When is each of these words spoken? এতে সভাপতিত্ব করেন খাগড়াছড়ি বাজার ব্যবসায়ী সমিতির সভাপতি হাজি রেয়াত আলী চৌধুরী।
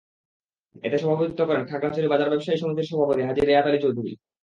এতে 0.83 0.97
সভাপতিত্ব 0.97 1.41
করেন 1.49 1.63
খাগড়াছড়ি 1.69 2.07
বাজার 2.07 2.31
ব্যবসায়ী 2.31 2.59
সমিতির 2.61 2.89
সভাপতি 2.89 3.21
হাজি 3.23 3.41
রেয়াত 3.41 3.65
আলী 3.69 3.79
চৌধুরী। 3.83 4.11